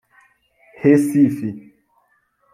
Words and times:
Recife 0.83 1.47